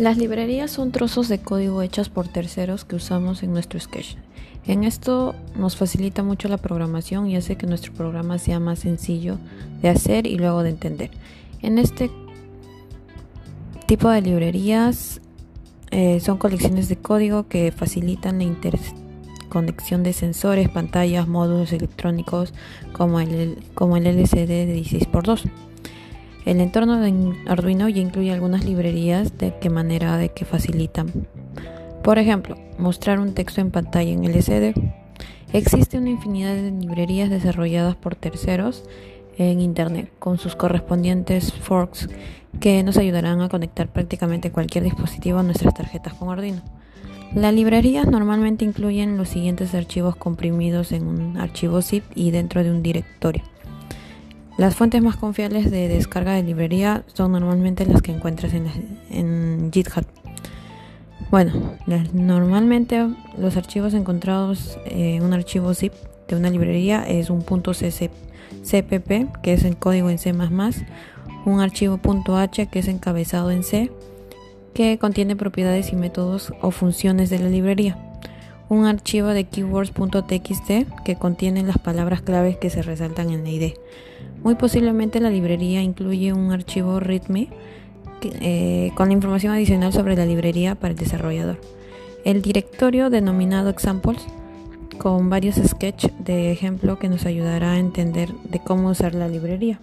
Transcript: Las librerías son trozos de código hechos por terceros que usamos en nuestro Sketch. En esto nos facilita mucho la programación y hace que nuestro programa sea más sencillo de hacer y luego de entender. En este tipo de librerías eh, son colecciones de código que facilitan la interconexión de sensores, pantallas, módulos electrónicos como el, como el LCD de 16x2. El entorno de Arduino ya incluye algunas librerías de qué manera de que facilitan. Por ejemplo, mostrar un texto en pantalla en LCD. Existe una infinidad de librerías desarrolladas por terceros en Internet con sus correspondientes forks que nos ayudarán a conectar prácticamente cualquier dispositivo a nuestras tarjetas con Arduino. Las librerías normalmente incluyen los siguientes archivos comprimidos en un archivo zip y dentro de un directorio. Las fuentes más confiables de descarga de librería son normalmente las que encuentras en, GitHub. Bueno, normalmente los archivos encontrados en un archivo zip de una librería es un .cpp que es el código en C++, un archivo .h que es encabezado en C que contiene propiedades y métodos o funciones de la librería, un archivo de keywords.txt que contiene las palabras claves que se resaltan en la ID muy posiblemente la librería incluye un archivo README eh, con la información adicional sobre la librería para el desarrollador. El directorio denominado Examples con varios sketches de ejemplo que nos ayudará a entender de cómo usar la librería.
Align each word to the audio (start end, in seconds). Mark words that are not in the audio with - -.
Las 0.00 0.16
librerías 0.16 0.70
son 0.70 0.92
trozos 0.92 1.28
de 1.28 1.42
código 1.42 1.82
hechos 1.82 2.08
por 2.08 2.26
terceros 2.26 2.86
que 2.86 2.96
usamos 2.96 3.42
en 3.42 3.52
nuestro 3.52 3.78
Sketch. 3.78 4.16
En 4.66 4.82
esto 4.82 5.34
nos 5.56 5.76
facilita 5.76 6.22
mucho 6.22 6.48
la 6.48 6.56
programación 6.56 7.26
y 7.26 7.36
hace 7.36 7.56
que 7.56 7.66
nuestro 7.66 7.92
programa 7.92 8.38
sea 8.38 8.60
más 8.60 8.78
sencillo 8.78 9.36
de 9.82 9.90
hacer 9.90 10.26
y 10.26 10.38
luego 10.38 10.62
de 10.62 10.70
entender. 10.70 11.10
En 11.60 11.76
este 11.76 12.10
tipo 13.84 14.08
de 14.08 14.22
librerías 14.22 15.20
eh, 15.90 16.18
son 16.20 16.38
colecciones 16.38 16.88
de 16.88 16.96
código 16.96 17.46
que 17.46 17.70
facilitan 17.70 18.38
la 18.38 18.44
interconexión 18.44 20.02
de 20.02 20.14
sensores, 20.14 20.70
pantallas, 20.70 21.28
módulos 21.28 21.74
electrónicos 21.74 22.54
como 22.94 23.20
el, 23.20 23.58
como 23.74 23.98
el 23.98 24.06
LCD 24.06 24.46
de 24.46 24.82
16x2. 24.82 25.50
El 26.44 26.60
entorno 26.60 27.00
de 27.00 27.34
Arduino 27.46 27.88
ya 27.88 28.00
incluye 28.00 28.32
algunas 28.32 28.64
librerías 28.64 29.36
de 29.36 29.54
qué 29.60 29.70
manera 29.70 30.16
de 30.16 30.30
que 30.30 30.44
facilitan. 30.44 31.12
Por 32.02 32.18
ejemplo, 32.18 32.56
mostrar 32.78 33.20
un 33.20 33.34
texto 33.34 33.60
en 33.60 33.70
pantalla 33.70 34.10
en 34.10 34.24
LCD. 34.24 34.74
Existe 35.52 35.98
una 35.98 36.10
infinidad 36.10 36.54
de 36.54 36.70
librerías 36.70 37.28
desarrolladas 37.28 37.96
por 37.96 38.14
terceros 38.14 38.84
en 39.36 39.60
Internet 39.60 40.10
con 40.18 40.38
sus 40.38 40.56
correspondientes 40.56 41.52
forks 41.52 42.08
que 42.58 42.82
nos 42.82 42.96
ayudarán 42.96 43.40
a 43.42 43.48
conectar 43.48 43.88
prácticamente 43.88 44.50
cualquier 44.50 44.84
dispositivo 44.84 45.38
a 45.38 45.42
nuestras 45.42 45.74
tarjetas 45.74 46.14
con 46.14 46.30
Arduino. 46.30 46.62
Las 47.34 47.54
librerías 47.54 48.08
normalmente 48.08 48.64
incluyen 48.64 49.16
los 49.16 49.28
siguientes 49.28 49.74
archivos 49.74 50.16
comprimidos 50.16 50.90
en 50.90 51.06
un 51.06 51.36
archivo 51.36 51.80
zip 51.80 52.04
y 52.14 52.32
dentro 52.32 52.64
de 52.64 52.70
un 52.70 52.82
directorio. 52.82 53.44
Las 54.60 54.76
fuentes 54.76 55.02
más 55.02 55.16
confiables 55.16 55.70
de 55.70 55.88
descarga 55.88 56.34
de 56.34 56.42
librería 56.42 57.02
son 57.14 57.32
normalmente 57.32 57.86
las 57.86 58.02
que 58.02 58.12
encuentras 58.12 58.52
en, 58.52 59.70
GitHub. 59.72 60.04
Bueno, 61.30 61.78
normalmente 62.12 63.08
los 63.38 63.56
archivos 63.56 63.94
encontrados 63.94 64.78
en 64.84 65.22
un 65.22 65.32
archivo 65.32 65.72
zip 65.72 65.94
de 66.28 66.36
una 66.36 66.50
librería 66.50 67.08
es 67.08 67.30
un 67.30 67.40
.cpp 67.40 69.10
que 69.42 69.54
es 69.54 69.64
el 69.64 69.78
código 69.78 70.10
en 70.10 70.18
C++, 70.18 70.34
un 70.34 71.60
archivo 71.60 71.98
.h 72.36 72.66
que 72.66 72.78
es 72.80 72.88
encabezado 72.88 73.50
en 73.50 73.62
C 73.62 73.90
que 74.74 74.98
contiene 74.98 75.36
propiedades 75.36 75.90
y 75.90 75.96
métodos 75.96 76.52
o 76.60 76.70
funciones 76.70 77.30
de 77.30 77.38
la 77.38 77.48
librería, 77.48 77.96
un 78.68 78.84
archivo 78.84 79.28
de 79.28 79.44
keywords.txt 79.44 80.70
que 81.02 81.16
contiene 81.16 81.62
las 81.62 81.78
palabras 81.78 82.20
claves 82.20 82.58
que 82.58 82.68
se 82.68 82.82
resaltan 82.82 83.30
en 83.30 83.44
la 83.44 83.48
ID 83.48 83.72
muy 84.42 84.54
posiblemente 84.54 85.20
la 85.20 85.30
librería 85.30 85.82
incluye 85.82 86.32
un 86.32 86.52
archivo 86.52 87.00
README 87.00 87.48
eh, 88.22 88.92
con 88.94 89.08
la 89.08 89.14
información 89.14 89.52
adicional 89.52 89.92
sobre 89.92 90.16
la 90.16 90.26
librería 90.26 90.74
para 90.74 90.92
el 90.92 90.98
desarrollador. 90.98 91.60
El 92.24 92.42
directorio 92.42 93.10
denominado 93.10 93.70
Examples 93.70 94.26
con 94.98 95.30
varios 95.30 95.56
sketches 95.56 96.12
de 96.18 96.52
ejemplo 96.52 96.98
que 96.98 97.08
nos 97.08 97.24
ayudará 97.24 97.72
a 97.72 97.78
entender 97.78 98.32
de 98.44 98.58
cómo 98.58 98.90
usar 98.90 99.14
la 99.14 99.28
librería. 99.28 99.80